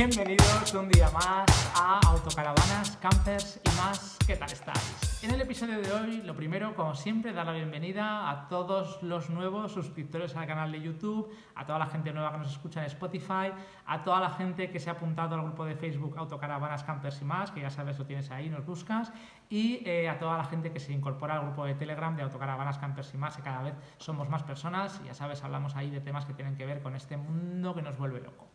Bienvenidos 0.00 0.72
un 0.72 0.88
día 0.88 1.10
más 1.10 1.72
a 1.76 2.00
Autocaravanas, 2.06 2.96
Campers 3.02 3.60
y 3.62 3.68
más. 3.76 4.16
¿Qué 4.26 4.34
tal 4.34 4.50
estáis? 4.50 5.20
En 5.22 5.30
el 5.30 5.42
episodio 5.42 5.78
de 5.78 5.92
hoy, 5.92 6.22
lo 6.22 6.34
primero, 6.34 6.74
como 6.74 6.94
siempre, 6.94 7.34
dar 7.34 7.44
la 7.44 7.52
bienvenida 7.52 8.30
a 8.30 8.48
todos 8.48 9.02
los 9.02 9.28
nuevos 9.28 9.72
suscriptores 9.72 10.34
al 10.36 10.46
canal 10.46 10.72
de 10.72 10.80
YouTube, 10.80 11.30
a 11.54 11.66
toda 11.66 11.78
la 11.78 11.84
gente 11.84 12.14
nueva 12.14 12.32
que 12.32 12.38
nos 12.38 12.50
escucha 12.50 12.80
en 12.80 12.86
Spotify, 12.86 13.52
a 13.84 14.02
toda 14.02 14.20
la 14.20 14.30
gente 14.30 14.70
que 14.70 14.80
se 14.80 14.88
ha 14.88 14.94
apuntado 14.94 15.34
al 15.34 15.42
grupo 15.42 15.66
de 15.66 15.76
Facebook 15.76 16.16
Autocaravanas, 16.16 16.82
Campers 16.82 17.20
y 17.20 17.26
más, 17.26 17.50
que 17.50 17.60
ya 17.60 17.68
sabes, 17.68 17.98
lo 17.98 18.06
tienes 18.06 18.30
ahí, 18.30 18.48
nos 18.48 18.64
buscas, 18.64 19.12
y 19.50 19.86
eh, 19.86 20.08
a 20.08 20.18
toda 20.18 20.38
la 20.38 20.44
gente 20.44 20.72
que 20.72 20.80
se 20.80 20.94
incorpora 20.94 21.34
al 21.34 21.42
grupo 21.42 21.66
de 21.66 21.74
Telegram 21.74 22.16
de 22.16 22.22
Autocaravanas, 22.22 22.78
Campers 22.78 23.12
y 23.12 23.18
más, 23.18 23.36
que 23.36 23.42
cada 23.42 23.60
vez 23.60 23.74
somos 23.98 24.30
más 24.30 24.44
personas, 24.44 24.98
ya 25.04 25.12
sabes, 25.12 25.44
hablamos 25.44 25.76
ahí 25.76 25.90
de 25.90 26.00
temas 26.00 26.24
que 26.24 26.32
tienen 26.32 26.56
que 26.56 26.64
ver 26.64 26.80
con 26.80 26.96
este 26.96 27.18
mundo 27.18 27.74
que 27.74 27.82
nos 27.82 27.98
vuelve 27.98 28.22
loco. 28.22 28.48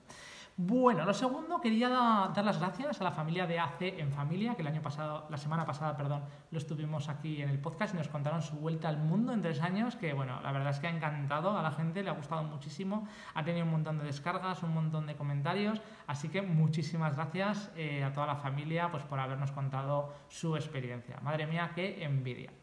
Bueno, 0.58 1.04
lo 1.04 1.14
segundo, 1.14 1.59
quería 1.59 1.90
dar 1.90 2.45
las 2.45 2.59
gracias 2.59 3.02
a 3.02 3.04
la 3.04 3.12
familia 3.12 3.45
de 3.45 3.59
AC 3.59 3.82
en 4.00 4.14
Familia, 4.14 4.55
que 4.55 4.62
el 4.62 4.70
año 4.70 4.81
pasado, 4.81 5.28
la 5.30 5.36
semana 5.36 5.66
pasada, 5.66 5.98
perdón, 5.98 6.23
lo 6.50 6.58
estuvimos 6.58 7.09
aquí 7.09 7.41
en 7.41 7.50
el 7.50 7.59
podcast 7.59 7.94
y 7.94 7.98
nos 7.98 8.08
contaron 8.08 8.41
su 8.41 8.55
vuelta 8.55 8.88
al 8.88 8.98
mundo 8.98 9.34
en 9.34 9.41
tres 9.41 9.59
años, 9.59 9.98
que 9.98 10.14
bueno, 10.14 10.40
la 10.41 10.54
verdad 10.54 10.70
es 10.70 10.80
que 10.80 10.88
ha 10.88 10.91
encantado 10.91 11.58
a 11.58 11.62
la 11.62 11.72
gente, 11.72 12.04
le 12.04 12.09
ha 12.09 12.14
gustado 12.14 12.44
muchísimo, 12.44 13.05
ha 13.34 13.44
tenido 13.44 13.66
un 13.66 13.72
montón 13.72 13.98
de 13.98 14.05
descargas, 14.05 14.64
un 14.64 14.73
montón 14.73 15.08
de 15.08 15.16
comentarios, 15.16 15.81
así 16.08 16.30
que 16.30 16.41
muchísimas 16.41 17.17
gracias 17.17 17.70
eh, 17.76 18.06
a 18.06 18.14
toda 18.14 18.26
la 18.26 18.38
familia 18.38 18.90
pues, 18.90 19.03
por 19.03 19.20
habernos 19.20 19.52
contado 19.52 20.14
su 20.30 20.56
experiencia. 20.56 21.20
Madre 21.22 21.48
mía, 21.48 21.72
qué 21.76 22.02
envidia. 22.02 22.53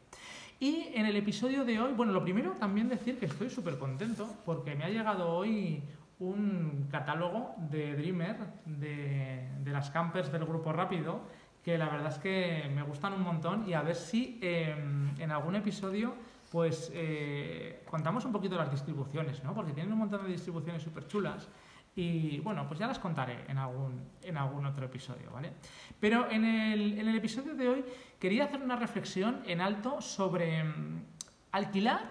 Y 0.58 0.92
en 0.94 1.06
el 1.06 1.16
episodio 1.16 1.64
de 1.64 1.80
hoy, 1.80 1.92
bueno, 1.92 2.12
lo 2.12 2.22
primero 2.22 2.52
también 2.52 2.88
decir 2.88 3.18
que 3.18 3.26
estoy 3.26 3.50
súper 3.50 3.78
contento 3.78 4.32
porque 4.46 4.76
me 4.76 4.84
ha 4.84 4.88
llegado 4.88 5.28
hoy 5.28 5.82
un 6.22 6.86
catálogo 6.90 7.54
de 7.56 7.96
Dreamer, 7.96 8.36
de, 8.64 9.48
las 9.66 9.90
campers 9.90 10.30
del 10.30 10.44
grupo 10.44 10.72
rápido, 10.72 11.20
que 11.64 11.76
la 11.76 11.88
verdad 11.88 12.12
es 12.12 12.18
que 12.18 12.70
me 12.74 12.82
gustan 12.82 13.12
un 13.12 13.22
montón 13.22 13.68
y 13.68 13.74
a 13.74 13.82
ver 13.82 13.96
si 13.96 14.38
em, 14.42 15.10
en 15.18 15.30
algún 15.30 15.56
episodio 15.56 16.14
pues 16.50 16.90
eh, 16.94 17.82
contamos 17.90 18.24
un 18.24 18.32
poquito 18.32 18.56
las 18.56 18.70
distribuciones, 18.70 19.42
¿no? 19.42 19.54
Porque 19.54 19.72
tienen 19.72 19.92
un 19.92 20.00
montón 20.00 20.24
de 20.24 20.32
distribuciones 20.32 20.82
súper 20.82 21.06
chulas 21.06 21.48
y 21.96 22.38
bueno, 22.40 22.66
pues 22.68 22.78
ya 22.78 22.86
las 22.86 22.98
contaré 22.98 23.44
en 23.48 23.58
algún, 23.58 24.00
en 24.22 24.36
algún 24.36 24.64
otro 24.66 24.84
episodio, 24.86 25.30
¿vale? 25.30 25.52
Pero 25.98 26.30
en 26.30 26.44
el, 26.44 26.98
en 26.98 27.08
el 27.08 27.16
episodio 27.16 27.54
de 27.54 27.68
hoy 27.68 27.84
quería 28.20 28.44
hacer 28.44 28.62
una 28.62 28.76
reflexión 28.76 29.42
en 29.46 29.60
alto 29.60 30.00
sobre 30.00 30.58
em, 30.58 31.04
alquilar 31.52 32.02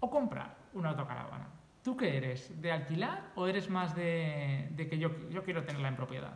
o 0.00 0.08
comprar 0.08 0.56
una 0.72 0.90
autocaravana. 0.90 1.59
¿Tú 1.82 1.96
qué 1.96 2.16
eres? 2.16 2.60
¿De 2.60 2.72
alquilar 2.72 3.30
o 3.36 3.46
eres 3.46 3.70
más 3.70 3.94
de, 3.94 4.70
que 4.76 4.98
yo, 4.98 5.10
quiero 5.44 5.64
tenerla 5.64 5.88
en 5.88 5.96
propiedad? 5.96 6.34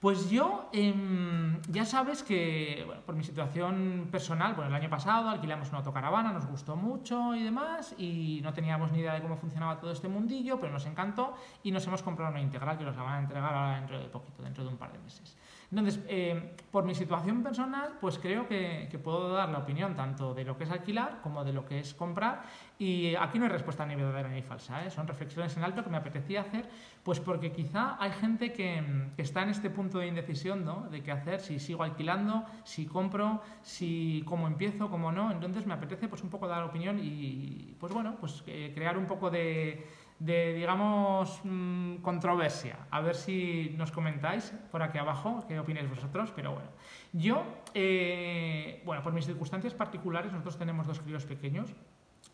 Pues 0.00 0.30
yo, 0.30 0.68
em, 0.72 1.60
ya 1.68 1.84
sabes 1.84 2.24
que, 2.24 2.84
por 3.06 3.14
mi 3.14 3.22
situación 3.22 4.08
personal, 4.10 4.54
bueno, 4.54 4.70
el 4.70 4.74
año 4.74 4.90
pasado 4.90 5.28
alquilamos 5.28 5.68
una 5.68 5.78
autocaravana, 5.78 6.32
nos 6.32 6.46
gustó 6.46 6.74
mucho 6.74 7.36
y 7.36 7.44
demás, 7.44 7.94
y 7.98 8.40
no 8.42 8.52
teníamos 8.52 8.90
ni 8.90 8.98
idea 8.98 9.14
de 9.14 9.22
cómo 9.22 9.36
funcionaba 9.36 9.78
todo 9.78 9.92
este 9.92 10.08
mundillo, 10.08 10.58
pero 10.58 10.72
nos 10.72 10.86
encantó 10.86 11.36
y 11.62 11.70
nos 11.70 11.86
hemos 11.86 12.02
comprado 12.02 12.32
una 12.32 12.40
integral 12.40 12.76
que 12.78 12.84
nos 12.84 12.96
la 12.96 13.02
van 13.02 13.14
a 13.14 13.18
entregar 13.20 13.54
ahora 13.54 13.76
dentro 13.76 14.00
de 14.00 14.06
poquito, 14.06 14.42
dentro 14.42 14.64
de 14.64 14.70
un 14.70 14.76
par 14.76 14.90
de 14.90 14.98
meses. 14.98 15.36
Entonces, 15.72 16.00
eh, 16.06 16.54
por 16.70 16.84
mi 16.84 16.94
situación 16.94 17.42
personal, 17.42 17.94
pues 17.98 18.18
creo 18.18 18.46
que, 18.46 18.90
puedo 19.02 19.32
dar 19.32 19.48
la 19.48 19.58
opinión 19.58 19.96
tanto 19.96 20.34
de 20.34 20.44
lo 20.44 20.58
que 20.58 20.64
es 20.64 20.70
alquilar 20.70 21.20
como 21.22 21.44
de 21.44 21.54
lo 21.54 21.64
que 21.64 21.80
es 21.80 21.94
comprar. 21.94 22.42
Y 22.78 23.14
aquí 23.14 23.38
no 23.38 23.46
hay 23.46 23.50
respuesta 23.50 23.86
ni 23.86 23.94
verdadera 23.94 24.28
ni 24.28 24.42
falsa, 24.42 24.84
¿eh? 24.84 24.90
son 24.90 25.06
reflexiones 25.06 25.56
en 25.56 25.64
alto 25.64 25.82
que 25.82 25.88
me 25.88 25.96
apetecía 25.96 26.42
hacer, 26.42 26.68
pues 27.02 27.20
porque 27.20 27.52
quizá 27.52 27.96
hay 27.98 28.10
gente 28.10 28.52
que, 28.52 28.82
está 29.16 29.42
en 29.42 29.48
este 29.48 29.70
punto 29.70 29.98
de 29.98 30.08
indecisión, 30.08 30.62
¿no? 30.62 30.88
De 30.90 31.02
qué 31.02 31.10
hacer, 31.10 31.40
si 31.40 31.58
sigo 31.58 31.84
alquilando, 31.84 32.44
si 32.64 32.84
compro, 32.84 33.40
si 33.62 34.22
cómo 34.26 34.48
empiezo, 34.48 34.90
cómo 34.90 35.10
no. 35.10 35.30
Entonces 35.32 35.66
me 35.66 35.72
apetece 35.72 36.06
pues 36.06 36.22
un 36.22 36.28
poco 36.28 36.48
dar 36.48 36.64
opinión 36.64 36.98
y, 37.02 37.76
pues 37.80 37.94
bueno, 37.94 38.16
pues 38.20 38.42
eh, 38.46 38.72
crear 38.74 38.98
un 38.98 39.06
poco 39.06 39.30
de 39.30 39.86
de, 40.22 40.54
digamos, 40.54 41.40
mm, 41.42 41.96
controversia. 41.96 42.86
A 42.90 43.00
ver 43.00 43.16
si 43.16 43.74
nos 43.76 43.90
comentáis 43.90 44.54
por 44.70 44.82
aquí 44.82 44.98
abajo 44.98 45.44
qué 45.48 45.58
opináis 45.58 45.90
vosotros, 45.90 46.32
pero 46.34 46.52
bueno. 46.52 46.70
Yo, 47.12 47.42
eh, 47.74 48.82
bueno, 48.84 49.02
por 49.02 49.12
mis 49.12 49.26
circunstancias 49.26 49.74
particulares, 49.74 50.30
nosotros 50.30 50.58
tenemos 50.58 50.86
dos 50.86 51.00
críos 51.00 51.26
pequeños 51.26 51.70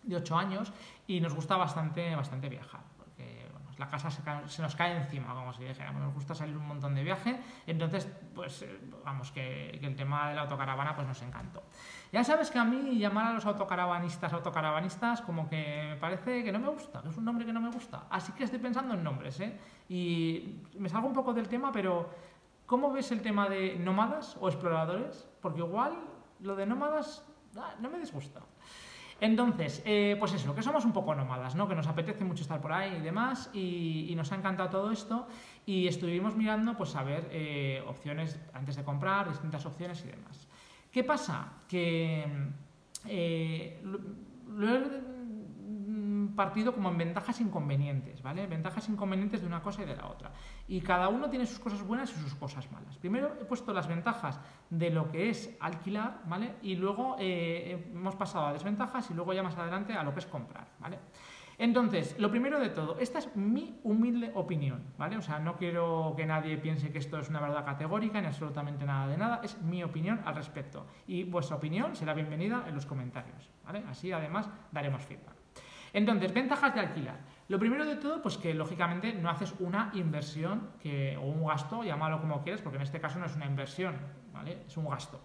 de 0.03 0.16
8 0.16 0.37
años 0.37 0.72
y 1.06 1.21
nos 1.21 1.34
gusta 1.34 1.56
bastante, 1.56 2.15
bastante 2.15 2.49
viajar 2.50 2.98
la 3.78 3.89
casa 3.89 4.11
se, 4.11 4.62
nos 4.62 4.75
cae 4.75 4.97
encima, 4.97 5.34
como 5.34 5.53
si 5.53 5.65
dijéramos, 5.65 6.03
nos 6.03 6.15
gusta 6.15 6.34
salir 6.34 6.56
un 6.56 6.66
montón 6.66 6.94
de 6.94 7.05
viaje, 7.05 7.41
entonces, 7.66 8.09
pues, 8.34 8.62
eh, 8.62 8.78
vamos, 9.05 9.31
que, 9.31 9.71
el 9.71 9.97
tema 9.97 10.28
de 10.28 10.34
la 10.34 10.43
autocaravana, 10.43 10.94
pues 10.94 11.06
nos 11.06 11.22
encantó. 11.22 11.62
Ya 12.12 12.25
sabes 12.25 12.50
que 12.50 12.59
a 12.59 12.65
mí 12.65 12.99
llamar 12.99 13.28
a 13.28 13.33
los 13.34 13.47
autocaravanistas 13.47 14.33
autocaravanistas 14.33 15.22
como 15.22 15.49
que 15.49 15.87
me 15.91 15.97
parece 15.97 16.43
que 16.43 16.50
no 16.50 16.59
me 16.59 16.69
gusta, 16.69 17.03
que 17.03 17.09
es 17.09 17.17
un 17.17 17.25
nombre 17.25 17.47
que 17.47 17.53
no 17.53 17.61
me 17.61 17.71
gusta, 17.71 18.06
así 18.11 18.33
que 18.33 18.44
estoy 18.44 18.59
pensando 18.59 18.94
en 18.94 19.05
nombres, 19.05 19.38
¿eh? 19.41 19.59
Y 19.88 20.61
me 20.78 20.88
salgo 20.88 21.06
un 21.06 21.15
poco 21.15 21.33
del 21.33 21.49
tema, 21.49 21.71
pero 21.72 22.11
¿cómo 22.67 22.93
ves 22.93 23.12
el 23.12 23.22
tema 23.22 23.49
de 23.49 23.77
nómadas 23.78 24.37
o 24.41 24.49
exploradores? 24.49 25.28
Porque 25.41 25.61
igual 25.61 25.99
lo 26.41 26.56
de 26.56 26.67
nómadas 26.67 27.25
ah, 27.56 27.75
no 27.81 27.88
me 27.88 27.99
disgusta. 27.99 28.41
Entonces, 29.21 29.83
eh, 29.84 30.17
pues 30.19 30.33
eso, 30.34 30.55
que 30.55 30.62
somos 30.62 30.84
un 30.84 30.93
poco 30.93 31.15
nómadas, 31.15 31.56
¿no? 31.56 31.69
Que 31.69 31.75
nos 31.75 31.89
apetece 31.89 32.25
mucho 32.25 32.43
estar 32.43 32.61
por 32.61 32.73
ahí 32.73 32.97
y 32.99 33.01
demás, 33.01 33.51
y, 33.53 34.12
nos 34.17 34.31
ha 34.33 34.37
encantado 34.37 34.71
todo 34.71 34.93
esto, 34.93 35.27
y 35.67 35.89
estuvimos 35.89 36.37
mirando, 36.37 36.77
pues 36.77 36.95
a 36.95 37.03
ver 37.03 37.29
eh, 37.33 37.83
opciones 37.87 38.39
antes 38.53 38.77
de 38.77 38.84
comprar, 38.84 39.29
distintas 39.29 39.67
opciones 39.67 40.05
y 40.05 40.09
demás. 40.09 40.47
¿Qué 40.93 41.03
pasa? 41.03 41.53
Que 41.69 42.27
eh, 43.06 43.83
lo, 43.83 44.75
he 44.75 45.18
partido 46.38 46.72
como 46.72 46.88
en 46.88 46.99
ventajas 46.99 47.41
e 47.41 47.43
inconvenientes, 47.43 48.22
¿vale? 48.22 48.47
Ventajas 48.47 48.88
e 48.88 48.93
inconvenientes 48.93 49.41
de 49.41 49.47
una 49.49 49.60
cosa 49.60 49.82
y 49.82 49.87
de 49.87 49.97
la 49.97 50.06
otra. 50.06 50.31
Y 50.69 50.81
cada 50.81 51.09
uno 51.09 51.28
tiene 51.28 51.44
sus 51.47 51.59
cosas 51.59 51.82
buenas 51.82 52.12
y 52.12 52.21
sus 52.21 52.37
cosas 52.37 52.71
malas. 52.71 52.97
Primero 52.97 53.34
he 53.41 53.44
puesto 53.44 53.72
las 53.72 53.88
ventajas 53.88 54.38
de 54.71 54.91
lo 54.91 55.10
que 55.10 55.31
es 55.31 55.56
alquilar, 55.59 56.22
¿vale? 56.26 56.54
Y 56.62 56.76
luego 56.76 57.16
eh, 57.19 57.91
hemos 57.93 58.15
pasado 58.15 58.47
a 58.47 58.53
desventajas 58.53 59.10
y 59.10 59.15
luego 59.15 59.32
ya 59.32 59.43
más 59.43 59.59
adelante 59.59 59.94
a 59.94 60.04
lo 60.04 60.15
que 60.15 60.21
es 60.21 60.26
comprar, 60.26 60.69
¿vale? 60.78 61.00
Entonces, 61.59 62.15
lo 62.21 62.31
primero 62.31 62.60
de 62.60 62.69
todo, 62.69 63.00
esta 63.00 63.19
es 63.19 63.34
mi 63.34 63.81
humilde 63.82 64.31
opinión, 64.37 64.81
¿vale? 64.97 65.16
O 65.16 65.22
sea, 65.22 65.41
no 65.41 65.56
quiero 65.56 66.15
que 66.16 66.25
nadie 66.25 66.56
piense 66.56 66.93
que 66.93 66.99
esto 66.99 67.19
es 67.19 67.28
una 67.28 67.41
verdad 67.41 67.65
categórica 67.65 68.20
ni 68.20 68.28
absolutamente 68.28 68.84
nada 68.84 69.09
de 69.09 69.16
nada, 69.16 69.41
es 69.43 69.60
mi 69.62 69.82
opinión 69.82 70.20
al 70.25 70.37
respecto. 70.37 70.87
Y 71.09 71.25
vuestra 71.25 71.56
opinión 71.56 71.97
será 71.97 72.15
bienvenida 72.15 72.65
en 72.69 72.76
los 72.76 72.87
comentarios, 72.87 73.50
¿vale? 73.65 73.82
Así 73.88 74.12
además 74.12 74.49
daremos 74.70 75.03
feedback. 75.03 75.38
Entonces, 75.93 76.32
ventajas 76.32 76.75
de 76.75 76.81
alquilar. 76.81 77.16
Lo 77.49 77.59
primero 77.59 77.84
de 77.84 77.97
todo, 77.97 78.21
pues 78.21 78.37
que 78.37 78.53
lógicamente 78.53 79.15
no 79.15 79.31
haces 79.31 79.54
una 79.59 79.91
inversión 79.94 80.71
que, 80.81 81.16
o 81.16 81.22
un 81.22 81.47
gasto, 81.47 81.82
llámalo 81.82 82.21
como 82.21 82.43
quieras, 82.43 82.60
porque 82.60 82.76
en 82.76 82.82
este 82.82 83.00
caso 83.00 83.19
no 83.19 83.26
es 83.26 83.34
una 83.37 83.47
inversión, 83.47 83.97
¿vale? 84.32 84.65
Es 84.66 84.76
un 84.76 84.88
gasto. 84.88 85.21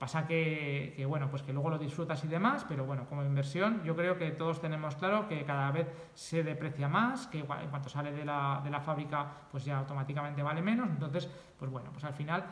Pasa 0.00 0.26
que, 0.26 1.04
bueno, 1.06 1.30
pues 1.30 1.42
que 1.42 1.52
luego 1.52 1.68
lo 1.68 1.78
disfrutas 1.78 2.24
y 2.24 2.26
demás, 2.26 2.64
pero 2.66 2.86
bueno, 2.86 3.04
como 3.06 3.22
inversión 3.22 3.82
yo 3.84 3.94
creo 3.94 4.16
que 4.16 4.30
todos 4.30 4.58
tenemos 4.58 4.96
claro 4.96 5.28
que 5.28 5.44
cada 5.44 5.70
vez 5.72 5.88
se 6.14 6.42
deprecia 6.42 6.88
más, 6.88 7.26
que 7.26 7.40
en 7.40 7.46
cuanto 7.46 7.90
sale 7.90 8.10
de 8.10 8.24
la, 8.24 8.62
de 8.64 8.70
la 8.70 8.80
fábrica 8.80 9.30
pues 9.50 9.66
ya 9.66 9.76
automáticamente 9.76 10.42
vale 10.42 10.62
menos, 10.62 10.88
entonces 10.88 11.28
pues 11.58 11.70
bueno, 11.70 11.90
pues 11.92 12.02
al 12.04 12.14
final 12.14 12.46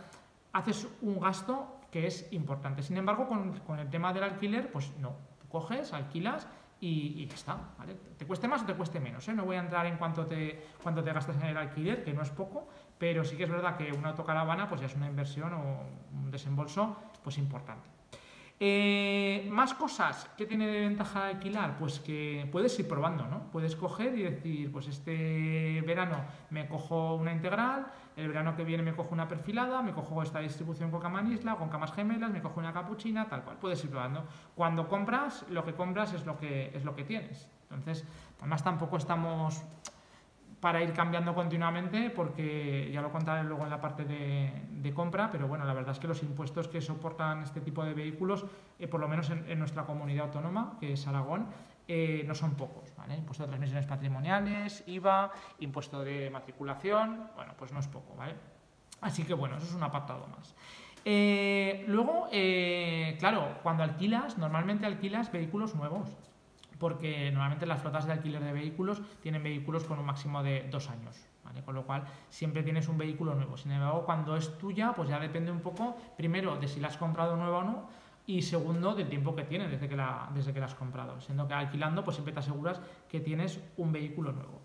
haces 0.52 0.86
un 1.00 1.18
gasto 1.18 1.80
que 1.90 2.06
es 2.06 2.30
importante. 2.34 2.82
Sin 2.82 2.98
embargo, 2.98 3.26
con, 3.26 3.58
con 3.60 3.78
el 3.78 3.88
tema 3.88 4.12
del 4.12 4.24
alquiler, 4.24 4.70
pues 4.70 4.94
no, 4.98 5.16
coges, 5.48 5.94
alquilas 5.94 6.46
y, 6.80 7.26
ya 7.26 7.34
está, 7.34 7.58
¿vale? 7.78 7.94
Te 8.16 8.26
cueste 8.26 8.46
más 8.46 8.62
o 8.62 8.66
te 8.66 8.74
cueste 8.74 9.00
menos, 9.00 9.26
¿eh? 9.28 9.34
No 9.34 9.44
voy 9.44 9.56
a 9.56 9.60
entrar 9.60 9.86
en 9.86 9.96
cuánto 9.96 10.26
te, 10.26 10.66
cuánto 10.82 11.02
te 11.02 11.12
gastas 11.12 11.36
en 11.36 11.44
el 11.44 11.56
alquiler, 11.56 12.04
que 12.04 12.12
no 12.12 12.22
es 12.22 12.30
poco, 12.30 12.68
pero 12.98 13.24
sí 13.24 13.36
que 13.36 13.44
es 13.44 13.50
verdad 13.50 13.76
que 13.76 13.92
una 13.92 14.10
autocaravana 14.10 14.68
pues 14.68 14.80
ya 14.80 14.86
es 14.86 14.94
una 14.94 15.08
inversión 15.08 15.52
o 15.54 15.82
un 16.12 16.30
desembolso 16.30 16.96
pues 17.22 17.38
importante. 17.38 17.97
Eh, 18.60 19.46
más 19.52 19.72
cosas 19.72 20.28
que 20.36 20.44
tiene 20.44 20.66
de 20.66 20.80
ventaja 20.80 21.28
alquilar, 21.28 21.76
pues 21.78 22.00
que 22.00 22.48
puedes 22.50 22.76
ir 22.80 22.88
probando, 22.88 23.24
¿no? 23.28 23.52
Puedes 23.52 23.76
coger 23.76 24.18
y 24.18 24.22
decir, 24.22 24.72
pues 24.72 24.88
este 24.88 25.80
verano 25.86 26.24
me 26.50 26.66
cojo 26.66 27.14
una 27.14 27.32
integral, 27.32 27.86
el 28.16 28.26
verano 28.26 28.56
que 28.56 28.64
viene 28.64 28.82
me 28.82 28.96
cojo 28.96 29.10
una 29.14 29.28
perfilada, 29.28 29.80
me 29.80 29.92
cojo 29.92 30.24
esta 30.24 30.40
distribución 30.40 30.90
con 30.90 31.00
cama 31.00 31.22
isla, 31.22 31.54
con 31.54 31.68
camas 31.68 31.92
gemelas, 31.92 32.32
me 32.32 32.42
cojo 32.42 32.58
una 32.58 32.72
capuchina, 32.72 33.28
tal 33.28 33.44
cual. 33.44 33.58
Puedes 33.58 33.82
ir 33.84 33.90
probando. 33.90 34.26
Cuando 34.56 34.88
compras, 34.88 35.44
lo 35.50 35.64
que 35.64 35.74
compras 35.74 36.12
es 36.14 36.26
lo 36.26 36.36
que, 36.36 36.72
es 36.74 36.84
lo 36.84 36.96
que 36.96 37.04
tienes. 37.04 37.48
Entonces, 37.70 38.04
además 38.40 38.64
tampoco 38.64 38.96
estamos 38.96 39.62
para 40.60 40.82
ir 40.82 40.92
cambiando 40.92 41.34
continuamente, 41.34 42.10
porque 42.10 42.90
ya 42.92 43.00
lo 43.00 43.12
contaré 43.12 43.44
luego 43.44 43.64
en 43.64 43.70
la 43.70 43.80
parte 43.80 44.04
de, 44.04 44.92
compra, 44.94 45.30
pero 45.30 45.46
bueno, 45.46 45.64
la 45.66 45.74
verdad 45.74 45.92
es 45.92 45.98
que 45.98 46.08
los 46.08 46.22
impuestos 46.22 46.66
que 46.66 46.80
soportan 46.80 47.42
este 47.42 47.60
tipo 47.60 47.84
de 47.84 47.92
vehículos, 47.92 48.46
eh, 48.78 48.88
por 48.88 49.00
lo 49.00 49.06
menos 49.06 49.30
en, 49.30 49.58
nuestra 49.58 49.84
comunidad 49.84 50.26
autónoma, 50.26 50.76
que 50.80 50.94
es 50.94 51.06
Aragón, 51.06 51.46
eh, 51.86 52.24
no 52.26 52.34
son 52.34 52.54
pocos, 52.54 52.92
¿vale? 52.96 53.16
Impuesto 53.16 53.44
de 53.44 53.48
transmisiones 53.48 53.86
patrimoniales, 53.86 54.82
IVA, 54.86 55.30
impuesto 55.60 56.02
de 56.02 56.30
matriculación, 56.30 57.28
bueno, 57.36 57.52
pues 57.58 57.70
no 57.72 57.80
es 57.80 57.86
poco, 57.86 58.16
¿vale? 58.16 58.34
Así 59.02 59.24
que 59.24 59.34
bueno, 59.34 59.58
eso 59.58 59.66
es 59.66 59.74
un 59.74 59.82
apartado 59.82 60.26
más. 60.26 60.54
Eh, 61.04 61.84
luego, 61.86 62.28
claro, 63.18 63.58
cuando 63.62 63.84
alquilas, 63.84 64.38
normalmente 64.38 64.86
alquilas 64.86 65.30
vehículos 65.30 65.74
nuevos, 65.74 66.08
porque 66.78 67.30
normalmente 67.30 67.66
las 67.66 67.80
flotas 67.80 68.06
de 68.06 68.12
alquiler 68.12 68.42
de 68.42 68.52
vehículos 68.52 69.02
tienen 69.22 69.42
vehículos 69.42 69.84
con 69.84 69.98
un 69.98 70.06
máximo 70.06 70.42
de 70.42 70.68
dos 70.70 70.88
años. 70.90 71.28
Con 71.64 71.74
lo 71.74 71.84
cual 71.84 72.04
siempre 72.28 72.62
tienes 72.62 72.88
un 72.88 72.98
vehículo 72.98 73.34
nuevo. 73.34 73.56
Sin 73.56 73.72
embargo, 73.72 74.04
cuando 74.04 74.36
es 74.36 74.58
tuya, 74.58 74.92
pues 74.94 75.08
ya 75.08 75.18
depende 75.18 75.50
un 75.50 75.60
poco, 75.60 75.96
primero, 76.16 76.56
de 76.56 76.68
si 76.68 76.80
la 76.80 76.88
has 76.88 76.96
comprado 76.96 77.36
nueva 77.36 77.58
o 77.58 77.64
no, 77.64 77.88
y 78.26 78.42
segundo, 78.42 78.94
del 78.94 79.08
tiempo 79.08 79.34
que 79.34 79.44
tiene 79.44 79.68
desde 79.68 79.88
que 79.88 79.96
la, 79.96 80.28
desde 80.34 80.52
que 80.52 80.60
la 80.60 80.66
has 80.66 80.74
comprado. 80.74 81.20
Siendo 81.20 81.48
que 81.48 81.54
alquilando, 81.54 82.04
pues 82.04 82.16
siempre 82.16 82.34
te 82.34 82.40
aseguras 82.40 82.80
que 83.08 83.20
tienes 83.20 83.60
un 83.78 83.92
vehículo 83.92 84.32
nuevo. 84.32 84.60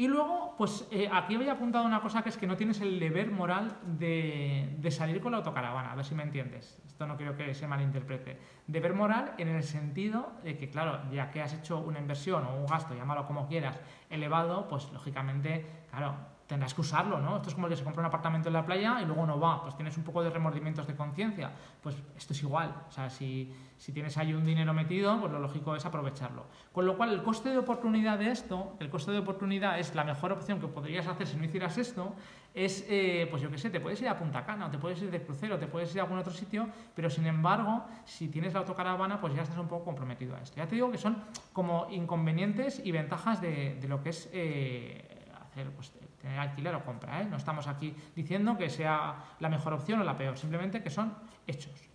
Y 0.00 0.08
luego, 0.08 0.54
pues 0.56 0.88
eh, 0.90 1.10
aquí 1.12 1.34
había 1.34 1.52
apuntado 1.52 1.84
una 1.84 2.00
cosa 2.00 2.22
que 2.22 2.30
es 2.30 2.38
que 2.38 2.46
no 2.46 2.56
tienes 2.56 2.80
el 2.80 2.98
deber 2.98 3.30
moral 3.30 3.76
de, 3.98 4.74
de, 4.78 4.90
salir 4.90 5.20
con 5.20 5.32
la 5.32 5.36
autocaravana, 5.36 5.92
a 5.92 5.94
ver 5.94 6.06
si 6.06 6.14
me 6.14 6.22
entiendes. 6.22 6.80
Esto 6.86 7.06
no 7.06 7.18
quiero 7.18 7.36
que 7.36 7.52
se 7.52 7.68
malinterprete. 7.68 8.38
Deber 8.66 8.94
moral 8.94 9.34
en 9.36 9.48
el 9.48 9.62
sentido 9.62 10.32
de 10.42 10.56
que, 10.56 10.70
claro, 10.70 11.02
ya 11.12 11.30
que 11.30 11.42
has 11.42 11.52
hecho 11.52 11.80
una 11.80 11.98
inversión 11.98 12.46
o 12.46 12.54
un 12.54 12.64
gasto, 12.64 12.94
llámalo 12.94 13.26
como 13.26 13.46
quieras, 13.46 13.78
elevado, 14.08 14.68
pues 14.68 14.90
lógicamente, 14.90 15.66
claro, 15.90 16.16
tendrás 16.50 16.74
que 16.74 16.80
usarlo, 16.80 17.20
¿no? 17.20 17.36
Esto 17.36 17.48
es 17.50 17.54
como 17.54 17.68
el 17.68 17.70
que 17.70 17.76
se 17.76 17.84
compra 17.84 18.00
un 18.00 18.06
apartamento 18.06 18.48
en 18.48 18.54
la 18.54 18.66
playa 18.66 19.00
y 19.00 19.06
luego 19.06 19.24
no 19.24 19.38
va, 19.38 19.62
pues 19.62 19.76
tienes 19.76 19.96
un 19.96 20.02
poco 20.02 20.20
de 20.20 20.30
remordimientos 20.30 20.84
de 20.84 20.96
conciencia. 20.96 21.52
Pues 21.80 21.94
esto 22.16 22.32
es 22.32 22.42
igual, 22.42 22.74
o 22.88 22.90
sea, 22.90 23.08
si, 23.08 23.54
si, 23.76 23.92
tienes 23.92 24.18
ahí 24.18 24.34
un 24.34 24.44
dinero 24.44 24.74
metido, 24.74 25.20
pues 25.20 25.30
lo 25.30 25.38
lógico 25.38 25.76
es 25.76 25.86
aprovecharlo. 25.86 26.46
Con 26.72 26.86
lo 26.86 26.96
cual, 26.96 27.12
el 27.12 27.22
coste 27.22 27.50
de 27.50 27.58
oportunidad 27.58 28.18
de 28.18 28.32
esto, 28.32 28.74
el 28.80 28.90
coste 28.90 29.12
de 29.12 29.18
oportunidad 29.18 29.78
es 29.78 29.94
la 29.94 30.02
mejor 30.02 30.32
opción 30.32 30.58
que 30.58 30.66
podrías 30.66 31.06
hacer 31.06 31.28
si 31.28 31.36
no 31.36 31.44
hicieras 31.44 31.78
esto, 31.78 32.16
es, 32.52 32.84
eh, 32.88 33.28
pues 33.30 33.40
yo 33.42 33.48
qué 33.48 33.56
sé, 33.56 33.70
te 33.70 33.78
puedes 33.78 34.02
ir 34.02 34.08
a 34.08 34.18
Punta 34.18 34.44
Cana, 34.44 34.66
o 34.66 34.70
te 34.72 34.78
puedes 34.78 35.00
ir 35.00 35.12
de 35.12 35.22
crucero, 35.22 35.56
te 35.56 35.68
puedes 35.68 35.94
ir 35.94 36.00
a 36.00 36.02
algún 36.02 36.18
otro 36.18 36.32
sitio, 36.32 36.66
pero 36.96 37.08
sin 37.08 37.26
embargo, 37.26 37.84
si 38.04 38.26
tienes 38.26 38.54
la 38.54 38.58
autocaravana, 38.58 39.20
pues 39.20 39.36
ya 39.36 39.42
estás 39.42 39.56
un 39.56 39.68
poco 39.68 39.84
comprometido 39.84 40.34
a 40.34 40.40
esto. 40.40 40.56
Ya 40.56 40.66
te 40.66 40.74
digo 40.74 40.90
que 40.90 40.98
son 40.98 41.16
como 41.52 41.86
inconvenientes 41.90 42.82
y 42.84 42.90
ventajas 42.90 43.40
de, 43.40 43.76
de 43.76 43.86
lo 43.86 44.02
que 44.02 44.08
es 44.08 44.28
eh, 44.32 45.20
hacer 45.40 45.70
pues, 45.70 45.92
tener 46.20 46.38
alquiler 46.38 46.74
o 46.74 46.84
compra. 46.84 47.20
¿eh? 47.20 47.24
No 47.24 47.36
estamos 47.36 47.66
aquí 47.66 47.94
diciendo 48.14 48.56
que 48.56 48.70
sea 48.70 49.16
la 49.40 49.48
mejor 49.48 49.72
opción 49.72 50.00
o 50.00 50.04
la 50.04 50.16
peor, 50.16 50.36
simplemente 50.38 50.82
que 50.82 50.90
son 50.90 51.14
hechos. 51.46 51.90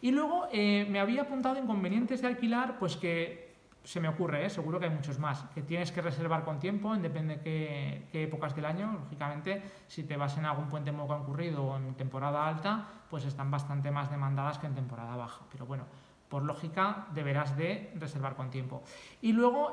Y 0.00 0.12
luego 0.12 0.48
eh, 0.52 0.86
me 0.88 1.00
había 1.00 1.22
apuntado 1.22 1.58
inconvenientes 1.58 2.20
de 2.22 2.28
alquilar, 2.28 2.78
pues 2.78 2.96
que 2.96 3.48
se 3.82 4.00
me 4.00 4.08
ocurre, 4.08 4.44
¿eh? 4.44 4.50
seguro 4.50 4.78
que 4.78 4.86
hay 4.86 4.92
muchos 4.92 5.18
más, 5.18 5.44
que 5.54 5.62
tienes 5.62 5.90
que 5.92 6.02
reservar 6.02 6.44
con 6.44 6.58
tiempo, 6.58 6.94
depende 6.96 7.36
de 7.36 8.06
qué, 8.12 8.22
épocas 8.24 8.54
del 8.54 8.66
año. 8.66 8.92
Lógicamente, 8.92 9.62
si 9.86 10.02
te 10.02 10.16
vas 10.16 10.36
en 10.36 10.44
algún 10.44 10.68
puente 10.68 10.92
muy 10.92 11.06
concurrido 11.06 11.64
o 11.64 11.76
en 11.76 11.94
temporada 11.94 12.46
alta, 12.46 12.86
pues 13.08 13.24
están 13.24 13.50
bastante 13.50 13.90
más 13.90 14.10
demandadas 14.10 14.58
que 14.58 14.66
en 14.66 14.74
temporada 14.74 15.16
baja. 15.16 15.40
Pero 15.50 15.64
bueno, 15.64 15.84
por 16.28 16.42
lógica 16.42 17.06
deberás 17.14 17.56
de 17.56 17.90
reservar 17.96 18.36
con 18.36 18.50
tiempo. 18.50 18.82
Y 19.22 19.32
luego, 19.32 19.72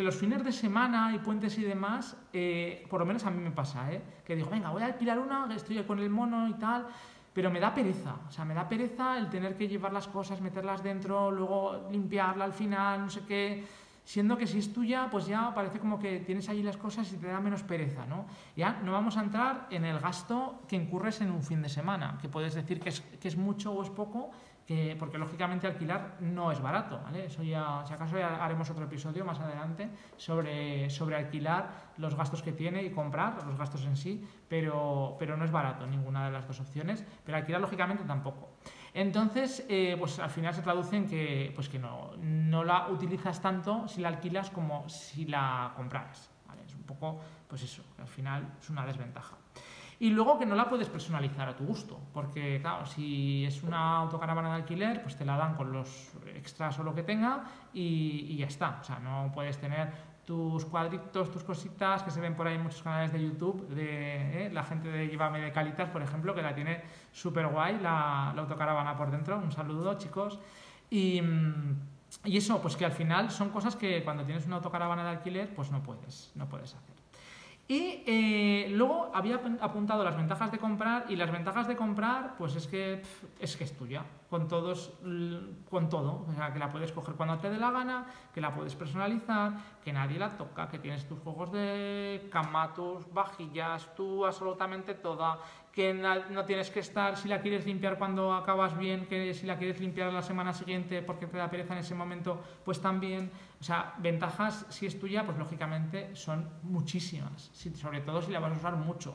que 0.00 0.04
los 0.04 0.16
fines 0.16 0.42
de 0.42 0.50
semana 0.50 1.12
y 1.14 1.18
puentes 1.18 1.58
y 1.58 1.62
demás, 1.62 2.16
eh, 2.32 2.86
por 2.88 3.00
lo 3.00 3.04
menos 3.04 3.22
a 3.26 3.30
mí 3.30 3.38
me 3.38 3.50
pasa, 3.50 3.92
¿eh? 3.92 4.00
que 4.24 4.34
digo, 4.34 4.48
venga, 4.48 4.70
voy 4.70 4.80
a 4.80 4.86
alquilar 4.86 5.18
una, 5.18 5.46
estoy 5.54 5.76
con 5.82 5.98
el 5.98 6.08
mono 6.08 6.48
y 6.48 6.54
tal, 6.54 6.86
pero 7.34 7.50
me 7.50 7.60
da 7.60 7.74
pereza, 7.74 8.16
o 8.26 8.32
sea, 8.32 8.46
me 8.46 8.54
da 8.54 8.66
pereza 8.66 9.18
el 9.18 9.28
tener 9.28 9.58
que 9.58 9.68
llevar 9.68 9.92
las 9.92 10.08
cosas, 10.08 10.40
meterlas 10.40 10.82
dentro, 10.82 11.30
luego 11.30 11.88
limpiarla 11.92 12.46
al 12.46 12.54
final, 12.54 13.02
no 13.02 13.10
sé 13.10 13.20
qué, 13.28 13.62
siendo 14.02 14.38
que 14.38 14.46
si 14.46 14.60
es 14.60 14.72
tuya, 14.72 15.08
pues 15.10 15.26
ya 15.26 15.52
parece 15.52 15.78
como 15.78 15.98
que 15.98 16.20
tienes 16.20 16.48
allí 16.48 16.62
las 16.62 16.78
cosas 16.78 17.12
y 17.12 17.18
te 17.18 17.26
da 17.26 17.38
menos 17.38 17.62
pereza, 17.62 18.06
¿no? 18.06 18.24
Ya 18.56 18.80
no 18.82 18.92
vamos 18.92 19.18
a 19.18 19.20
entrar 19.20 19.66
en 19.70 19.84
el 19.84 20.00
gasto 20.00 20.62
que 20.66 20.76
incurres 20.76 21.20
en 21.20 21.30
un 21.30 21.42
fin 21.42 21.60
de 21.60 21.68
semana, 21.68 22.16
que 22.22 22.30
puedes 22.30 22.54
decir 22.54 22.80
que 22.80 22.88
es, 22.88 23.02
que 23.02 23.28
es 23.28 23.36
mucho 23.36 23.70
o 23.70 23.82
es 23.82 23.90
poco, 23.90 24.30
porque 24.98 25.18
lógicamente 25.18 25.66
alquilar 25.66 26.16
no 26.20 26.52
es 26.52 26.60
barato, 26.60 27.00
¿vale? 27.02 27.26
Eso 27.26 27.42
ya, 27.42 27.82
si 27.84 27.92
acaso 27.92 28.16
ya 28.16 28.44
haremos 28.44 28.70
otro 28.70 28.84
episodio 28.84 29.24
más 29.24 29.40
adelante 29.40 29.88
sobre, 30.16 30.88
sobre 30.90 31.16
alquilar, 31.16 31.90
los 31.96 32.14
gastos 32.14 32.40
que 32.40 32.52
tiene 32.52 32.84
y 32.84 32.90
comprar, 32.90 33.44
los 33.46 33.58
gastos 33.58 33.84
en 33.84 33.96
sí, 33.96 34.24
pero, 34.48 35.16
pero 35.18 35.36
no 35.36 35.44
es 35.44 35.50
barato 35.50 35.86
ninguna 35.86 36.26
de 36.26 36.30
las 36.30 36.46
dos 36.46 36.60
opciones, 36.60 37.04
pero 37.24 37.38
alquilar 37.38 37.60
lógicamente 37.60 38.04
tampoco. 38.04 38.50
Entonces, 38.94 39.66
eh, 39.68 39.96
pues 39.98 40.20
al 40.20 40.30
final 40.30 40.54
se 40.54 40.62
traduce 40.62 40.96
en 40.96 41.08
que, 41.08 41.52
pues 41.54 41.68
que 41.68 41.78
no, 41.78 42.12
no 42.18 42.62
la 42.62 42.88
utilizas 42.90 43.42
tanto 43.42 43.88
si 43.88 44.00
la 44.00 44.08
alquilas 44.08 44.50
como 44.50 44.88
si 44.88 45.24
la 45.26 45.72
compras, 45.74 46.30
¿vale? 46.46 46.62
Es 46.64 46.74
un 46.76 46.84
poco, 46.84 47.20
pues 47.48 47.64
eso, 47.64 47.82
al 47.98 48.08
final 48.08 48.54
es 48.60 48.70
una 48.70 48.86
desventaja. 48.86 49.39
Y 50.02 50.08
luego 50.08 50.38
que 50.38 50.46
no 50.46 50.54
la 50.54 50.66
puedes 50.66 50.88
personalizar 50.88 51.46
a 51.46 51.54
tu 51.54 51.66
gusto, 51.66 52.00
porque 52.14 52.58
claro, 52.62 52.86
si 52.86 53.44
es 53.44 53.62
una 53.62 53.98
autocaravana 53.98 54.48
de 54.48 54.54
alquiler, 54.54 55.02
pues 55.02 55.14
te 55.14 55.26
la 55.26 55.36
dan 55.36 55.54
con 55.56 55.72
los 55.72 56.12
extras 56.34 56.78
o 56.78 56.82
lo 56.82 56.94
que 56.94 57.02
tenga 57.02 57.44
y, 57.74 58.34
ya 58.34 58.46
está. 58.46 58.78
O 58.80 58.84
sea, 58.84 58.98
no 58.98 59.30
puedes 59.34 59.58
tener 59.58 59.92
tus 60.24 60.64
cuadritos, 60.64 61.30
tus 61.30 61.44
cositas 61.44 62.02
que 62.02 62.10
se 62.10 62.18
ven 62.18 62.34
por 62.34 62.46
ahí 62.46 62.54
en 62.54 62.62
muchos 62.62 62.82
canales 62.82 63.12
de 63.12 63.22
YouTube, 63.22 63.68
de 63.68 64.46
¿eh? 64.46 64.50
la 64.50 64.64
gente 64.64 64.88
de 64.88 65.06
Llévame 65.06 65.38
de 65.38 65.52
Calitas, 65.52 65.90
por 65.90 66.00
ejemplo, 66.00 66.34
que 66.34 66.40
la 66.40 66.54
tiene 66.54 66.82
súper 67.12 67.48
guay, 67.48 67.74
la, 67.74 68.32
la, 68.34 68.40
autocaravana 68.40 68.96
por 68.96 69.10
dentro. 69.10 69.36
Un 69.36 69.52
saludo, 69.52 69.98
chicos. 69.98 70.38
Y, 70.88 71.20
y, 72.24 72.38
eso, 72.38 72.62
pues 72.62 72.74
que 72.74 72.86
al 72.86 72.92
final 72.92 73.30
son 73.30 73.50
cosas 73.50 73.76
que 73.76 74.02
cuando 74.02 74.24
tienes 74.24 74.46
una 74.46 74.56
autocaravana 74.56 75.04
de 75.04 75.10
alquiler, 75.10 75.54
pues 75.54 75.70
no 75.70 75.82
puedes, 75.82 76.32
no 76.36 76.48
puedes 76.48 76.74
hacer. 76.74 76.99
Y 77.70 78.02
eh, 78.04 78.66
luego 78.70 79.12
había 79.14 79.40
apuntado 79.60 80.02
las 80.02 80.16
ventajas 80.16 80.50
de 80.50 80.58
comprar 80.58 81.04
y 81.08 81.14
las 81.14 81.30
ventajas 81.30 81.68
de 81.68 81.76
comprar, 81.76 82.34
pues 82.36 82.56
es 82.56 82.66
que 82.66 83.00
es 83.38 83.56
que 83.56 83.62
es 83.62 83.76
tuya, 83.76 84.02
con 84.28 84.48
todos, 84.48 84.92
con 85.70 85.88
todo, 85.88 86.26
o 86.28 86.32
sea, 86.34 86.52
que 86.52 86.58
la 86.58 86.72
puedes 86.72 86.90
coger 86.90 87.14
cuando 87.14 87.38
te 87.38 87.48
dé 87.48 87.58
la 87.58 87.70
gana, 87.70 88.06
que 88.34 88.40
la 88.40 88.52
puedes 88.52 88.74
personalizar, 88.74 89.52
que 89.84 89.92
nadie 89.92 90.18
la 90.18 90.36
toca, 90.36 90.68
que 90.68 90.80
tienes 90.80 91.06
tus 91.06 91.20
juegos 91.20 91.52
de 91.52 92.28
cama, 92.32 92.74
tus 92.74 93.08
vajillas, 93.14 93.94
tú 93.94 94.26
absolutamente 94.26 94.94
toda, 94.94 95.38
que 95.72 95.94
no 95.94 96.44
tienes 96.44 96.70
que 96.70 96.80
estar 96.80 97.16
si 97.16 97.28
la 97.28 97.40
quieres 97.40 97.64
limpiar 97.64 97.96
cuando 97.96 98.32
acabas 98.32 98.76
bien, 98.76 99.06
que 99.06 99.32
si 99.34 99.46
la 99.46 99.56
quieres 99.56 99.80
limpiar 99.80 100.12
la 100.12 100.22
semana 100.22 100.52
siguiente 100.52 101.02
porque 101.02 101.26
te 101.26 101.36
da 101.36 101.48
pereza 101.48 101.74
en 101.74 101.80
ese 101.80 101.94
momento, 101.94 102.42
pues 102.64 102.80
también. 102.80 103.30
O 103.60 103.62
sea, 103.62 103.94
ventajas, 103.98 104.66
si 104.70 104.86
es 104.86 104.98
tuya, 104.98 105.24
pues 105.24 105.38
lógicamente 105.38 106.16
son 106.16 106.48
muchísimas, 106.62 107.50
sobre 107.74 108.00
todo 108.00 108.22
si 108.22 108.32
la 108.32 108.40
vas 108.40 108.52
a 108.52 108.56
usar 108.56 108.76
mucho. 108.76 109.14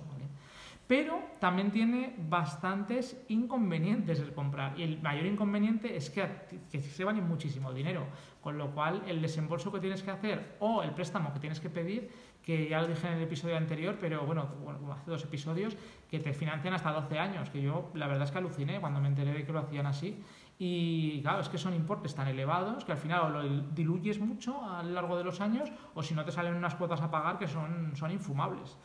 Pero 0.88 1.20
también 1.40 1.72
tiene 1.72 2.16
bastantes 2.30 3.20
inconvenientes 3.28 4.20
el 4.20 4.34
comprar. 4.34 4.80
Y 4.80 4.84
el 4.84 5.02
mayor 5.02 5.26
inconveniente 5.26 5.98
es 5.98 6.12
que, 6.12 6.28
que 6.72 6.80
se 6.80 7.04
vale 7.04 7.22
muchísimo 7.22 7.74
dinero. 7.74 8.06
Con 8.40 8.60
lo 8.60 8.70
cual, 8.70 9.02
el 9.08 9.20
desembolso 9.20 9.72
que 9.72 9.80
tienes 9.80 10.04
que 10.04 10.12
hacer 10.12 10.58
o 10.60 10.84
el 10.84 10.92
préstamo 10.92 11.34
que 11.34 11.40
tienes 11.40 11.60
que 11.60 11.72
pedir, 11.72 12.12
que 12.46 12.70
ya 12.70 12.80
lo 12.80 12.88
dije 12.88 13.08
en 13.08 13.14
el 13.16 13.24
episodio 13.24 13.58
anterior, 13.58 13.98
pero 14.00 14.22
bueno, 14.26 14.48
hace 14.94 15.10
dos 15.10 15.24
episodios, 15.24 15.76
que 16.10 16.20
te 16.20 16.32
financian 16.32 16.76
hasta 16.76 16.92
12 16.92 17.18
años. 17.18 17.50
Que 17.50 17.62
yo, 17.62 17.90
la 17.96 18.08
verdad 18.08 18.24
es 18.24 18.32
que 18.32 18.38
aluciné 18.38 18.80
cuando 18.80 19.02
me 19.02 19.08
enteré 19.08 19.34
de 19.34 19.44
que 19.44 19.52
lo 19.52 19.60
hacían 19.60 19.88
así. 19.88 20.24
Y 20.58 21.22
claro, 21.22 21.42
es 21.42 21.50
que 21.50 21.58
son 21.58 21.74
importes 21.74 22.16
tan 22.16 22.28
elevados 22.28 22.86
que 22.86 22.92
al 22.92 22.98
final 22.98 23.22
o 23.24 23.30
lo 23.30 23.62
diluyes 23.74 24.20
mucho 24.20 24.64
a 24.64 24.84
lo 24.84 24.92
largo 24.92 25.18
de 25.18 25.24
los 25.24 25.42
años 25.42 25.70
o 25.96 26.02
si 26.02 26.14
no 26.14 26.24
te 26.24 26.32
salen 26.32 26.54
unas 26.54 26.76
cuotas 26.76 27.02
a 27.02 27.12
pagar 27.12 27.38
que 27.38 27.48
son, 27.48 27.94
son 27.96 28.12
infumables. 28.12 28.78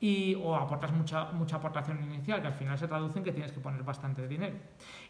Y, 0.00 0.34
o 0.34 0.56
aportas 0.56 0.90
mucha, 0.92 1.30
mucha 1.30 1.56
aportación 1.56 2.02
inicial, 2.02 2.40
que 2.40 2.48
al 2.48 2.54
final 2.54 2.76
se 2.76 2.88
traduce 2.88 3.18
en 3.18 3.24
que 3.24 3.30
tienes 3.30 3.52
que 3.52 3.60
poner 3.60 3.84
bastante 3.84 4.26
dinero. 4.26 4.56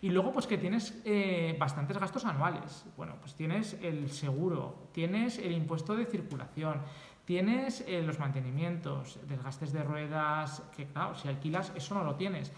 Y 0.03 0.11
luego, 0.11 0.33
pues 0.33 0.47
que 0.47 0.59
tienes 0.59 1.01
eh, 1.07 1.57
bastantes 1.59 1.97
gastos 1.97 2.27
anuales. 2.27 2.85
Bueno, 2.95 3.15
pues 3.19 3.35
tienes 3.35 3.79
el 3.83 4.11
seguro, 4.11 4.91
tienes 4.93 5.39
el 5.39 5.53
impuesto 5.53 5.97
de 5.97 6.05
circulación, 6.05 6.83
tienes 7.25 7.85
eh, 7.87 8.03
los 8.03 8.19
mantenimientos, 8.19 9.19
desgastes 9.29 9.73
de 9.73 9.83
ruedas, 9.83 10.63
que 10.77 10.87
claro, 10.87 11.15
si 11.15 11.29
alquilas 11.29 11.73
eso 11.77 11.95
no 11.95 12.05
lo 12.05 12.17
tienes. 12.17 12.53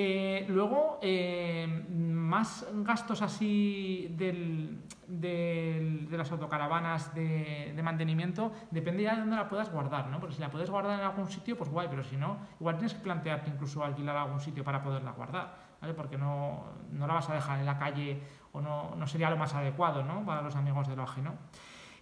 Eh, 0.00 0.46
luego, 0.48 1.00
eh, 1.02 1.66
más 1.90 2.64
gastos 2.84 3.20
así 3.20 4.14
del, 4.16 4.80
de 5.08 6.06
las 6.12 6.30
autocaravanas 6.30 7.12
de, 7.16 7.72
de, 7.74 7.82
mantenimiento, 7.82 8.52
depende 8.70 9.02
ya 9.02 9.14
de 9.14 9.20
dónde 9.22 9.34
la 9.34 9.48
puedas 9.48 9.72
guardar, 9.72 10.06
¿no? 10.08 10.20
Porque 10.20 10.36
si 10.36 10.40
la 10.40 10.50
puedes 10.50 10.70
guardar 10.70 11.00
en 11.00 11.04
algún 11.04 11.28
sitio, 11.28 11.58
pues 11.58 11.68
guay, 11.68 11.88
pero 11.90 12.04
si 12.04 12.16
no, 12.16 12.36
igual 12.60 12.76
tienes 12.76 12.94
que 12.94 13.00
plantearte 13.00 13.50
incluso 13.50 13.82
alquilar 13.82 14.16
algún 14.16 14.38
sitio 14.38 14.62
para 14.62 14.80
poderla 14.82 15.10
guardar, 15.10 15.56
¿vale? 15.80 15.94
Porque 15.94 16.16
no, 16.16 16.66
no 16.92 17.06
la 17.08 17.14
vas 17.14 17.28
a 17.30 17.34
dejar 17.34 17.58
en 17.58 17.66
la 17.66 17.76
calle 17.76 18.20
o 18.52 18.60
no, 18.60 18.94
no 18.94 19.06
sería 19.08 19.30
lo 19.30 19.36
más 19.36 19.54
adecuado, 19.54 20.04
¿no? 20.04 20.24
Para 20.24 20.42
los 20.42 20.54
amigos 20.54 20.86
de 20.86 20.94
lo 20.94 21.02
ajeno. 21.02 21.34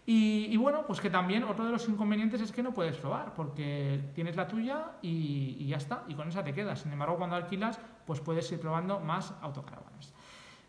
Y, 0.08 0.56
bueno, 0.56 0.84
pues 0.86 1.00
que 1.00 1.10
también 1.10 1.42
otro 1.42 1.64
de 1.64 1.72
los 1.72 1.88
inconvenientes 1.88 2.40
es 2.40 2.52
que 2.52 2.62
no 2.62 2.72
puedes 2.72 2.96
probar, 2.96 3.34
porque 3.34 4.12
tienes 4.14 4.36
la 4.36 4.46
tuya 4.46 4.92
y, 5.02 5.56
y, 5.58 5.66
ya 5.66 5.78
está, 5.78 6.04
y 6.06 6.14
con 6.14 6.28
esa 6.28 6.44
te 6.44 6.54
quedas. 6.54 6.80
Sin 6.80 6.92
embargo, 6.92 7.16
cuando 7.16 7.34
alquilas, 7.34 7.80
pues 8.06 8.20
puedes 8.20 8.50
ir 8.52 8.60
probando 8.60 9.00
más 9.00 9.34
autocaravanas. 9.42 10.14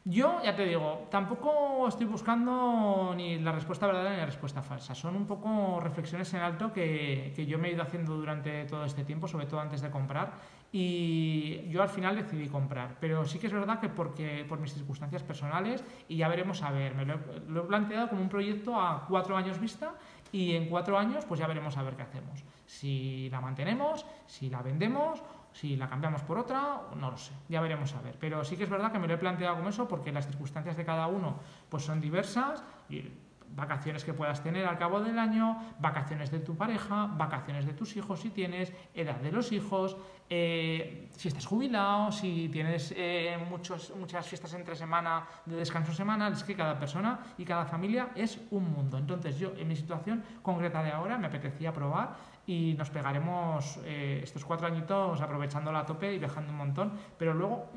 Yo, 0.10 0.42
ya 0.42 0.56
te 0.56 0.66
digo, 0.66 1.08
tampoco 1.12 1.86
estoy 1.88 2.06
buscando 2.06 3.14
ni 3.14 3.40
la 3.40 3.52
respuesta 3.52 3.86
verdadera 3.86 4.12
ni 4.12 4.18
la 4.22 4.26
respuesta 4.26 4.64
falsa. 4.64 4.96
Son 4.96 5.16
un 5.18 5.28
poco 5.28 5.82
reflexiones 5.82 6.34
en 6.34 6.40
alto 6.40 6.72
que, 6.72 7.34
que 7.36 7.46
yo 7.46 7.60
me 7.60 7.68
he 7.68 7.74
ido 7.74 7.84
haciendo 7.84 8.16
durante 8.16 8.64
todo 8.64 8.86
este 8.86 9.04
tiempo, 9.04 9.28
sobre 9.28 9.48
todo 9.48 9.60
antes 9.60 9.82
de 9.82 9.92
comprar. 9.92 10.32
Y 10.72 11.70
yo 11.70 11.82
al 11.82 11.90
final 11.90 12.16
decidí 12.16 12.48
comprar. 12.48 12.98
Pero 13.00 13.26
sí 13.26 13.40
que 13.40 13.48
es 13.48 13.54
verdad 13.54 13.80
que 13.80 13.90
porque, 13.90 14.46
por 14.48 14.60
mis 14.60 14.74
circunstancias 14.74 15.24
personales, 15.24 15.84
y 16.08 16.18
ya 16.18 16.28
veremos 16.28 16.62
a 16.62 16.72
ver, 16.72 16.94
me 16.94 17.06
lo 17.06 17.16
he, 17.16 17.68
planteado 17.68 18.10
como 18.10 18.22
un 18.22 18.30
proyecto 18.30 18.80
a 18.80 19.06
cuatro 19.08 19.38
años 19.38 19.60
vista 19.60 19.94
y 20.32 20.56
en 20.56 20.68
cuatro 20.68 20.98
años 20.98 21.24
pues 21.26 21.40
ya 21.40 21.48
veremos 21.48 21.78
a 21.78 21.84
ver 21.84 21.96
qué 21.96 22.04
hacemos. 22.04 22.44
Si 22.66 23.30
la 23.30 23.40
mantenemos, 23.40 24.06
si 24.26 24.50
la 24.50 24.62
vendemos 24.62 25.24
si 25.58 25.76
la 25.76 25.90
cambiamos 25.90 26.22
por 26.22 26.38
otra, 26.38 26.84
no 26.96 27.10
lo 27.10 27.18
sé, 27.18 27.34
ya 27.50 27.62
veremos 27.62 27.92
a 27.96 28.02
ver. 28.02 28.16
Pero 28.20 28.44
sí 28.44 28.56
que 28.56 28.66
es 28.66 28.70
verdad 28.70 28.92
que 28.92 29.00
me 29.00 29.08
lo 29.08 29.16
he 29.16 29.18
planteado 29.18 29.56
como 29.56 29.70
eso 29.70 29.88
porque 29.88 30.12
las 30.12 30.28
circunstancias 30.28 30.78
de 30.78 30.86
cada 30.86 31.08
uno 31.08 31.40
pues 31.68 31.84
son 31.84 32.00
diversas. 32.00 32.64
Y 32.90 33.12
vacaciones 33.56 34.04
que 34.04 34.14
puedas 34.14 34.42
tener 34.44 34.66
al 34.66 34.78
cabo 34.78 35.00
del 35.00 35.18
año, 35.18 35.58
vacaciones 35.80 36.32
de 36.32 36.40
tu 36.40 36.56
pareja, 36.56 37.08
vacaciones 37.18 37.66
de 37.66 37.74
tus 37.74 37.96
hijos 37.96 38.22
si 38.22 38.30
tienes, 38.30 38.74
edad 38.94 39.16
de 39.16 39.32
los 39.32 39.52
hijos, 39.52 39.98
eh, 40.30 41.08
si 41.16 41.30
estás 41.30 41.46
jubilado, 41.46 42.12
si 42.12 42.50
tienes 42.50 42.94
eh, 42.96 43.38
muchos, 43.50 43.94
muchas 43.96 44.28
fiestas 44.28 44.54
entre 44.54 44.76
semana 44.76 45.26
de 45.46 45.56
descanso 45.56 45.94
semanal, 45.94 46.34
es 46.34 46.44
que 46.44 46.56
cada 46.56 46.78
persona 46.78 47.20
y 47.38 47.46
cada 47.46 47.66
familia 47.66 48.10
es 48.16 48.40
un 48.52 48.72
mundo. 48.72 48.98
Entonces 48.98 49.40
yo 49.40 49.54
en 49.58 49.68
mi 49.68 49.76
situación 49.76 50.24
concreta 50.42 50.84
de 50.84 50.92
ahora 50.92 51.18
me 51.18 51.28
apetecía 51.28 51.72
probar 51.72 52.16
y 52.46 52.76
nos 52.78 52.90
pegaremos 52.90 53.80
eh, 53.84 54.22
estos 54.24 54.46
cuatro 54.46 54.68
añitos 54.68 55.22
aprovechándola 55.22 55.80
a 55.80 55.86
tope 55.86 56.14
y 56.14 56.20
viajando 56.20 56.52
un 56.52 56.58
montón, 56.58 56.94
pero 57.18 57.34
luego 57.34 57.70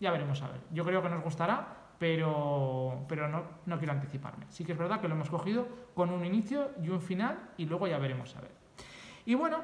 ya 0.00 0.10
veremos 0.10 0.42
a 0.42 0.48
ver. 0.48 0.60
Yo 0.72 0.84
creo 0.84 1.02
que 1.02 1.08
nos 1.08 1.22
gustará, 1.22 1.87
pero, 1.98 3.04
pero 3.08 3.28
no, 3.28 3.42
no 3.66 3.78
quiero 3.78 3.92
anticiparme. 3.92 4.46
Sí 4.48 4.64
que 4.64 4.72
es 4.72 4.78
verdad 4.78 5.00
que 5.00 5.08
lo 5.08 5.14
hemos 5.14 5.30
cogido 5.30 5.66
con 5.94 6.10
un 6.10 6.24
inicio 6.24 6.70
y 6.82 6.88
un 6.88 7.00
final 7.00 7.50
y 7.56 7.66
luego 7.66 7.86
ya 7.86 7.98
veremos 7.98 8.34
a 8.36 8.40
ver. 8.40 8.50
Y 9.26 9.34
bueno, 9.34 9.58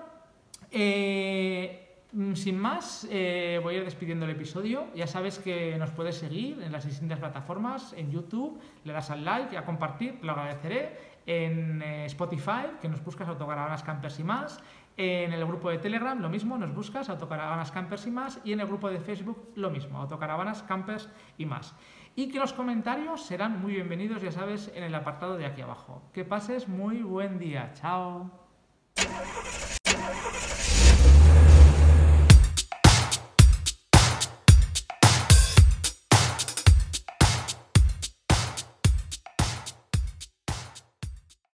eh, 0.71 2.03
mm, 2.12 2.35
sin 2.35 2.59
más, 2.59 3.07
eh, 3.11 3.61
voy 3.62 3.76
a 3.76 3.79
ir 3.79 3.85
despidiendo 3.85 4.26
el 4.26 4.33
episodio. 4.33 4.88
Ya 4.95 5.07
sabes 5.07 5.38
que 5.38 5.79
nos 5.79 5.91
puedes 5.91 6.17
seguir 6.17 6.61
en 6.62 6.73
las 6.73 6.85
distintas 6.85 7.19
plataformas, 7.19 7.93
en 7.95 8.11
YouTube, 8.11 8.61
le 8.85 8.93
das 8.93 9.11
al 9.11 9.25
like 9.25 9.55
y 9.55 9.57
a 9.57 9.64
compartir, 9.64 10.19
lo 10.23 10.33
agradeceré 10.33 11.14
en 11.26 11.81
eh, 11.81 12.05
Spotify, 12.07 12.76
que 12.81 12.88
nos 12.88 13.03
buscas 13.03 13.29
Autocaravanas 13.29 13.83
Campers 13.83 14.19
y 14.19 14.25
más. 14.25 14.61
En 14.97 15.33
el 15.33 15.45
grupo 15.45 15.71
de 15.71 15.79
Telegram, 15.79 16.21
lo 16.21 16.29
mismo, 16.29 16.57
nos 16.57 16.73
buscas 16.73 17.09
Autocaravanas 17.09 17.73
Campers 17.73 18.07
y 18.07 18.11
más. 18.11 18.41
Y 18.45 18.53
en 18.53 18.61
el 18.61 18.67
grupo 18.67 18.89
de 18.91 19.01
Facebook, 19.01 19.51
lo 19.57 19.71
mismo, 19.71 19.99
Autocaravanas 19.99 20.63
Campers 20.63 21.09
y 21.37 21.47
más. 21.47 21.75
Y 22.15 22.31
que 22.31 22.39
los 22.39 22.53
comentarios 22.53 23.27
serán 23.27 23.61
muy 23.61 23.75
bienvenidos, 23.75 24.23
ya 24.23 24.31
sabes, 24.31 24.71
en 24.75 24.85
el 24.85 24.95
apartado 24.95 25.37
de 25.37 25.47
aquí 25.47 25.63
abajo. 25.63 26.03
Que 26.13 26.25
pases 26.25 26.69
muy 26.69 27.03
buen 27.03 27.39
día. 27.39 27.73
Chao. 27.75 28.31